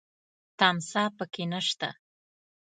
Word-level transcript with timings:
تمساح 0.57 1.07
پکې 1.17 1.43
نه 1.51 1.59
شته. 1.67 1.89